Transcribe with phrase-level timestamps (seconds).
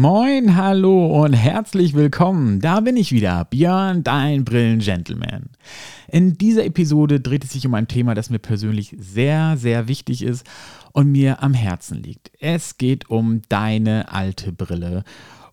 [0.00, 2.60] Moin, hallo und herzlich willkommen.
[2.60, 5.50] Da bin ich wieder, Björn, dein Brillen-Gentleman.
[6.06, 10.22] In dieser Episode dreht es sich um ein Thema, das mir persönlich sehr, sehr wichtig
[10.22, 10.46] ist
[10.92, 12.30] und mir am Herzen liegt.
[12.38, 15.02] Es geht um deine alte Brille.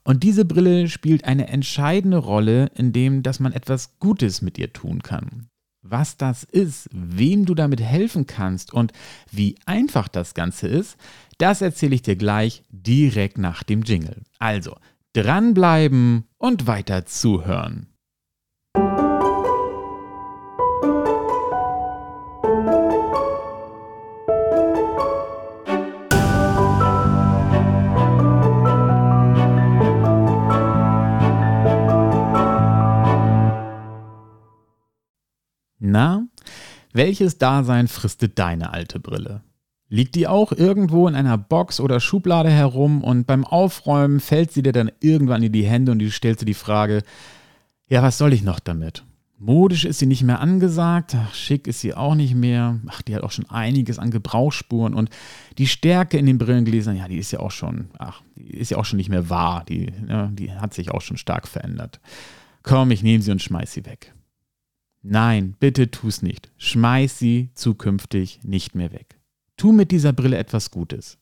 [0.04, 4.72] Und diese Brille spielt eine entscheidende Rolle, in dem, dass man etwas Gutes mit ihr
[4.72, 5.48] tun kann.
[5.88, 8.92] Was das ist, wem du damit helfen kannst und
[9.32, 10.98] wie einfach das Ganze ist,
[11.38, 14.24] das erzähle ich dir gleich direkt nach dem Jingle.
[14.40, 14.76] Also,
[15.14, 17.88] dranbleiben und weiter zuhören.
[35.80, 36.28] Na,
[36.94, 39.45] welches Dasein fristet deine alte Brille?
[39.88, 44.64] Liegt die auch irgendwo in einer Box oder Schublade herum und beim Aufräumen fällt sie
[44.64, 47.04] dir dann irgendwann in die Hände und du stellst dir die Frage,
[47.88, 49.04] ja, was soll ich noch damit?
[49.38, 52.80] Modisch ist sie nicht mehr angesagt, ach, schick ist sie auch nicht mehr.
[52.88, 55.10] Ach, die hat auch schon einiges an Gebrauchsspuren und
[55.58, 58.78] die Stärke in den Brillengläsern, ja, die ist ja auch schon, ach, die ist ja
[58.78, 59.66] auch schon nicht mehr wahr.
[59.68, 62.00] Die, ja, die hat sich auch schon stark verändert.
[62.64, 64.14] Komm, ich nehme sie und schmeiß sie weg.
[65.04, 66.52] Nein, bitte tu's nicht.
[66.58, 69.15] Schmeiß sie zukünftig nicht mehr weg.
[69.58, 71.18] Tu mit dieser Brille etwas Gutes.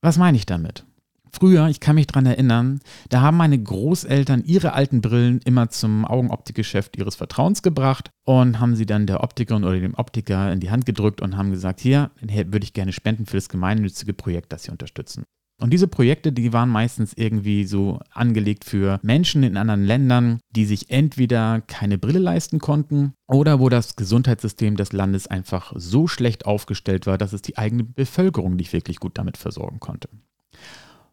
[0.00, 0.84] Was meine ich damit?
[1.30, 2.80] Früher, ich kann mich daran erinnern,
[3.10, 8.76] da haben meine Großeltern ihre alten Brillen immer zum Augenoptikgeschäft ihres Vertrauens gebracht und haben
[8.76, 12.10] sie dann der Optikerin oder dem Optiker in die Hand gedrückt und haben gesagt, hier
[12.20, 15.24] würde ich gerne spenden für das gemeinnützige Projekt, das sie unterstützen.
[15.60, 20.64] Und diese Projekte, die waren meistens irgendwie so angelegt für Menschen in anderen Ländern, die
[20.64, 26.46] sich entweder keine Brille leisten konnten oder wo das Gesundheitssystem des Landes einfach so schlecht
[26.46, 30.08] aufgestellt war, dass es die eigene Bevölkerung nicht wirklich gut damit versorgen konnte.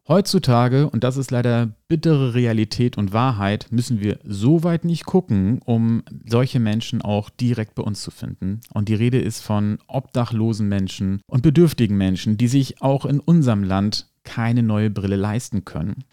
[0.07, 5.59] Heutzutage, und das ist leider bittere Realität und Wahrheit, müssen wir so weit nicht gucken,
[5.65, 8.61] um solche Menschen auch direkt bei uns zu finden.
[8.71, 13.63] Und die Rede ist von obdachlosen Menschen und bedürftigen Menschen, die sich auch in unserem
[13.63, 16.03] Land keine neue Brille leisten können.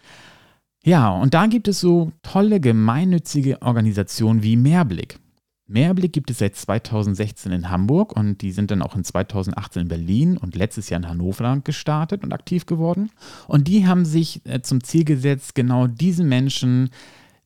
[0.85, 5.19] Ja, und da gibt es so tolle gemeinnützige Organisationen wie Mehrblick.
[5.65, 9.87] Mehrblick gibt es seit 2016 in Hamburg und die sind dann auch in 2018 in
[9.87, 13.09] Berlin und letztes Jahr in Hannover gestartet und aktiv geworden.
[13.47, 16.89] Und die haben sich äh, zum Ziel gesetzt, genau diesen Menschen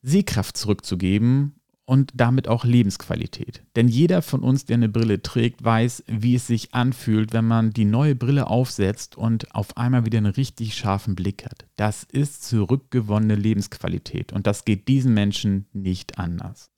[0.02, 1.57] Sehkraft zurückzugeben
[1.88, 3.62] und damit auch Lebensqualität.
[3.74, 7.70] Denn jeder von uns, der eine Brille trägt, weiß, wie es sich anfühlt, wenn man
[7.70, 11.64] die neue Brille aufsetzt und auf einmal wieder einen richtig scharfen Blick hat.
[11.76, 16.70] Das ist zurückgewonnene Lebensqualität und das geht diesen Menschen nicht anders.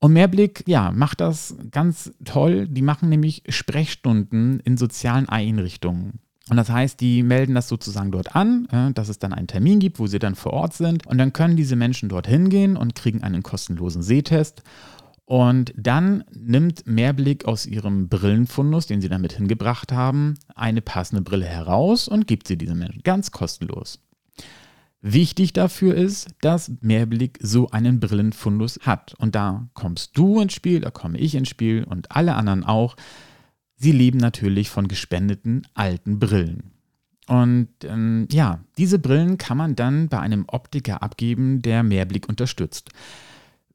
[0.00, 2.66] Und Mehrblick, ja, macht das ganz toll.
[2.66, 6.20] Die machen nämlich Sprechstunden in sozialen Einrichtungen.
[6.50, 9.98] Und das heißt, die melden das sozusagen dort an, dass es dann einen Termin gibt,
[9.98, 11.06] wo sie dann vor Ort sind.
[11.06, 14.62] Und dann können diese Menschen dort hingehen und kriegen einen kostenlosen Sehtest.
[15.24, 21.46] Und dann nimmt Mehrblick aus ihrem Brillenfundus, den sie damit hingebracht haben, eine passende Brille
[21.46, 24.00] heraus und gibt sie diesen Menschen ganz kostenlos.
[25.00, 29.14] Wichtig dafür ist, dass Mehrblick so einen Brillenfundus hat.
[29.18, 32.94] Und da kommst du ins Spiel, da komme ich ins Spiel und alle anderen auch
[33.84, 36.72] Sie leben natürlich von gespendeten alten Brillen.
[37.26, 42.88] Und ähm, ja, diese Brillen kann man dann bei einem Optiker abgeben, der Mehrblick unterstützt.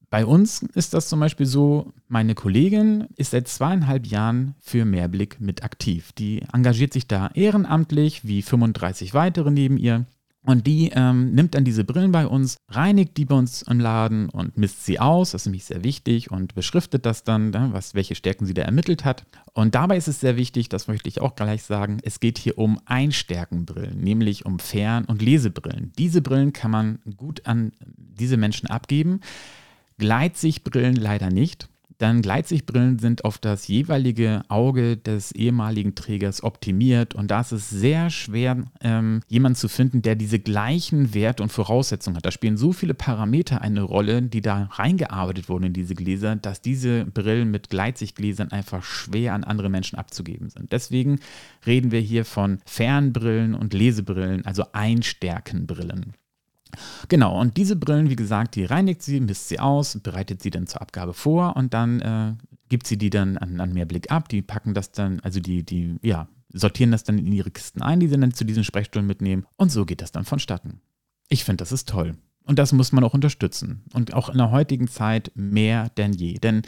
[0.09, 5.39] Bei uns ist das zum Beispiel so, meine Kollegin ist seit zweieinhalb Jahren für Mehrblick
[5.39, 6.11] mit aktiv.
[6.13, 10.07] Die engagiert sich da ehrenamtlich, wie 35 weitere neben ihr.
[10.45, 14.29] Und die ähm, nimmt dann diese Brillen bei uns, reinigt die bei uns im Laden
[14.29, 15.31] und misst sie aus.
[15.31, 18.61] Das ist nämlich sehr wichtig und beschriftet das dann, ne, was, welche Stärken sie da
[18.61, 19.25] ermittelt hat.
[19.53, 22.57] Und dabei ist es sehr wichtig, das möchte ich auch gleich sagen, es geht hier
[22.57, 25.91] um Einstärkenbrillen, nämlich um Fern- und Lesebrillen.
[25.97, 29.19] Diese Brillen kann man gut an diese Menschen abgeben.
[29.97, 31.67] Gleitsichtbrillen leider nicht.
[31.99, 37.69] Dann Gleitsichtbrillen sind auf das jeweilige Auge des ehemaligen Trägers optimiert und da ist es
[37.69, 42.25] sehr schwer, ähm, jemanden zu finden, der diese gleichen Werte und Voraussetzungen hat.
[42.25, 46.61] Da spielen so viele Parameter eine Rolle, die da reingearbeitet wurden in diese Gläser, dass
[46.61, 50.71] diese Brillen mit Gleitsichtgläsern einfach schwer an andere Menschen abzugeben sind.
[50.71, 51.19] Deswegen
[51.67, 56.13] reden wir hier von Fernbrillen und Lesebrillen, also Einstärkenbrillen.
[57.07, 60.67] Genau, und diese Brillen, wie gesagt, die reinigt sie, misst sie aus, bereitet sie dann
[60.67, 62.33] zur Abgabe vor und dann äh,
[62.69, 64.29] gibt sie die dann an, an Mehrblick ab.
[64.29, 67.99] Die packen das dann, also die, die, ja, sortieren das dann in ihre Kisten ein,
[67.99, 69.45] die sie dann zu diesen Sprechstunden mitnehmen.
[69.57, 70.81] Und so geht das dann vonstatten.
[71.27, 72.15] Ich finde, das ist toll.
[72.43, 73.83] Und das muss man auch unterstützen.
[73.93, 76.35] Und auch in der heutigen Zeit mehr denn je.
[76.39, 76.63] Denn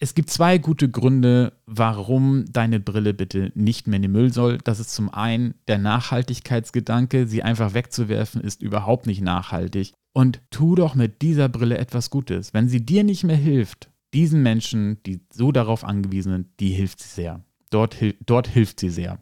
[0.00, 4.58] Es gibt zwei gute Gründe, warum deine Brille bitte nicht mehr in den Müll soll.
[4.58, 7.26] Das ist zum einen der Nachhaltigkeitsgedanke.
[7.26, 9.92] Sie einfach wegzuwerfen ist überhaupt nicht nachhaltig.
[10.12, 12.52] Und tu doch mit dieser Brille etwas Gutes.
[12.52, 17.00] Wenn sie dir nicht mehr hilft, diesen Menschen, die so darauf angewiesen sind, die hilft
[17.00, 17.44] sie sehr.
[17.70, 17.96] Dort,
[18.26, 19.18] dort hilft sie sehr.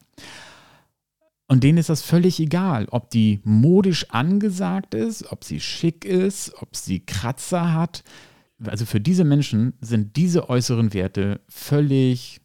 [1.48, 6.54] Und denen ist das völlig egal, ob die modisch angesagt ist, ob sie schick ist,
[6.62, 8.04] ob sie Kratzer hat
[8.66, 12.40] also für diese Menschen sind diese äußeren Werte völlig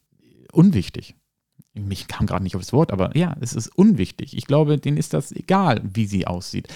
[0.51, 1.15] unwichtig.
[1.73, 4.35] Mich kam gerade nicht aufs Wort, aber ja, es ist unwichtig.
[4.35, 6.67] Ich glaube, denen ist das egal, wie sie aussieht.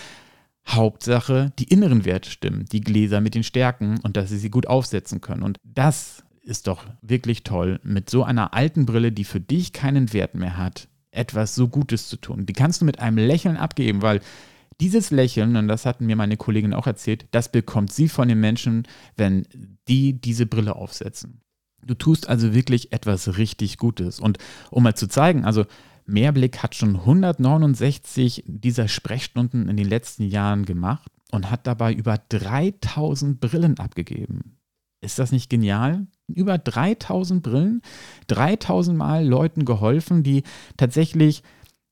[0.68, 4.68] Hauptsache, die inneren Werte stimmen, die Gläser mit den Stärken und dass sie sie gut
[4.68, 5.42] aufsetzen können.
[5.42, 10.14] Und das ist doch wirklich toll, mit so einer alten Brille, die für dich keinen
[10.14, 12.46] Wert mehr hat, etwas so Gutes zu tun.
[12.46, 14.22] Die kannst du mit einem Lächeln abgeben, weil
[14.82, 18.40] dieses Lächeln, und das hatten mir meine Kollegin auch erzählt, das bekommt sie von den
[18.40, 19.48] Menschen, wenn
[19.88, 21.42] die diese Brille aufsetzen.
[21.86, 24.20] Du tust also wirklich etwas richtig Gutes.
[24.20, 24.38] Und
[24.70, 25.66] um mal zu zeigen, also
[26.06, 32.20] Mehrblick hat schon 169 dieser Sprechstunden in den letzten Jahren gemacht und hat dabei über
[32.30, 34.58] 3000 Brillen abgegeben.
[35.04, 36.08] Ist das nicht genial?
[36.28, 37.82] Über 3000 Brillen,
[38.28, 40.44] 3000 Mal Leuten geholfen, die
[40.78, 41.44] tatsächlich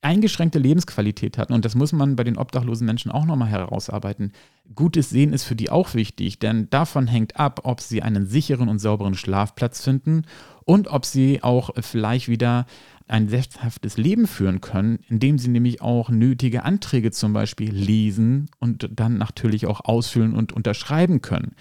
[0.02, 4.32] eingeschränkte Lebensqualität hatten, und das muss man bei den obdachlosen Menschen auch nochmal herausarbeiten,
[4.74, 8.68] gutes Sehen ist für die auch wichtig, denn davon hängt ab, ob sie einen sicheren
[8.68, 10.22] und sauberen Schlafplatz finden
[10.64, 12.66] und ob sie auch vielleicht wieder
[13.08, 18.88] ein selbsthaftes Leben führen können, indem sie nämlich auch nötige Anträge zum Beispiel lesen und
[18.92, 21.56] dann natürlich auch ausfüllen und unterschreiben können.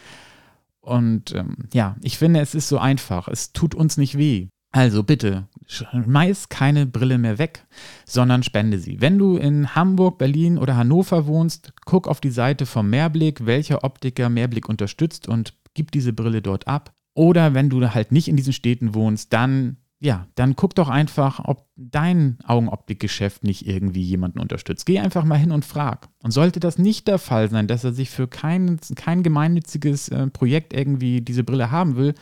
[0.80, 3.27] Und ähm, ja, ich finde, es ist so einfach.
[3.27, 4.47] Es tut uns nicht weh.
[4.71, 7.66] Also bitte, schmeiß keine Brille mehr weg,
[8.06, 9.01] sondern spende sie.
[9.01, 13.83] Wenn du in Hamburg, Berlin oder Hannover wohnst, guck auf die Seite vom Mehrblick, welcher
[13.83, 16.94] Optiker Mehrblick unterstützt und gib diese Brille dort ab.
[17.16, 21.42] Oder wenn du halt nicht in diesen Städten wohnst, dann ja, dann guck doch einfach,
[21.44, 24.86] ob dein Augenoptikgeschäft nicht irgendwie jemanden unterstützt.
[24.86, 26.07] Geh einfach mal hin und frag.
[26.24, 30.27] Und sollte das nicht der Fall sein, dass er sich für kein, kein gemeinnütziges äh,
[30.27, 32.16] Projekt irgendwie diese Brille haben will,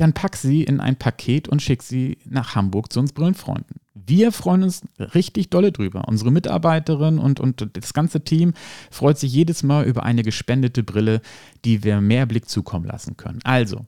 [0.00, 3.76] dann pack sie in ein Paket und schick sie nach Hamburg zu uns Brillenfreunden.
[3.94, 6.08] Wir freuen uns richtig dolle drüber.
[6.08, 8.54] Unsere Mitarbeiterin und, und das ganze Team
[8.90, 11.20] freut sich jedes Mal über eine gespendete Brille,
[11.64, 13.40] die wir mehr Blick zukommen lassen können.
[13.44, 13.84] Also,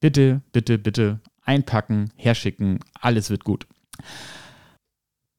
[0.00, 3.66] bitte, bitte, bitte einpacken, herschicken, alles wird gut.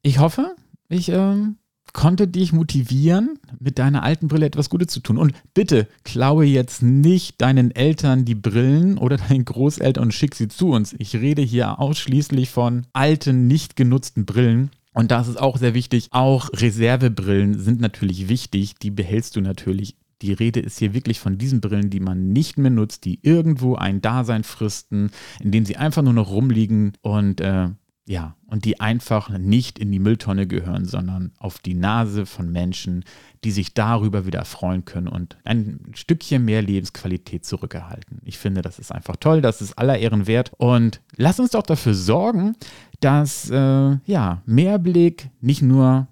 [0.02, 0.54] Ich hoffe,
[0.88, 1.56] ich ähm,
[1.92, 5.18] konnte dich motivieren, mit deiner alten Brille etwas Gutes zu tun.
[5.18, 10.48] Und bitte klaue jetzt nicht deinen Eltern die Brillen oder deinen Großeltern und schick sie
[10.48, 10.94] zu uns.
[10.98, 14.70] Ich rede hier ausschließlich von alten, nicht genutzten Brillen.
[14.94, 16.08] Und das ist auch sehr wichtig.
[16.10, 18.74] Auch Reservebrillen sind natürlich wichtig.
[18.76, 19.96] Die behältst du natürlich.
[20.20, 23.74] Die Rede ist hier wirklich von diesen Brillen, die man nicht mehr nutzt, die irgendwo
[23.74, 27.70] ein Dasein fristen, indem sie einfach nur noch rumliegen und äh,
[28.04, 33.04] ja, und die einfach nicht in die Mülltonne gehören, sondern auf die Nase von Menschen,
[33.44, 38.20] die sich darüber wieder freuen können und ein Stückchen mehr Lebensqualität zurückerhalten.
[38.24, 40.52] Ich finde, das ist einfach toll, das ist aller Ehren wert.
[40.58, 42.56] Und lass uns doch dafür sorgen,
[42.98, 46.08] dass äh, ja, Mehrblick nicht nur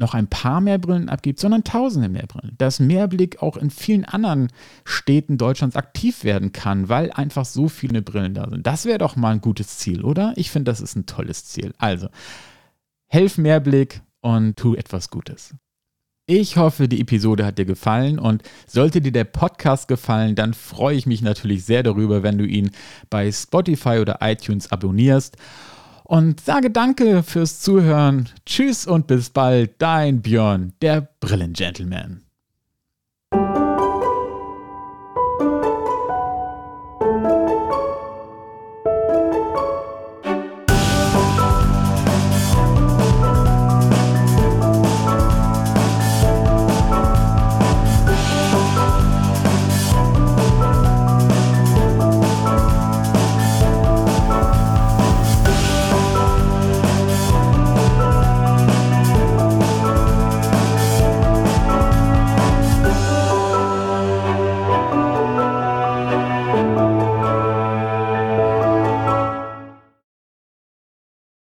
[0.00, 2.54] noch ein paar mehr Brillen abgibt, sondern tausende mehr Brillen.
[2.58, 4.48] Dass Mehrblick auch in vielen anderen
[4.84, 8.66] Städten Deutschlands aktiv werden kann, weil einfach so viele Brillen da sind.
[8.66, 10.32] Das wäre doch mal ein gutes Ziel, oder?
[10.36, 11.74] Ich finde, das ist ein tolles Ziel.
[11.78, 12.08] Also,
[13.06, 15.54] helf Mehrblick und tu etwas Gutes.
[16.26, 20.96] Ich hoffe, die Episode hat dir gefallen und sollte dir der Podcast gefallen, dann freue
[20.96, 22.70] ich mich natürlich sehr darüber, wenn du ihn
[23.10, 25.36] bei Spotify oder iTunes abonnierst
[26.10, 28.28] und sage danke fürs Zuhören.
[28.44, 32.22] Tschüss und bis bald, dein Björn, der Brillengentleman.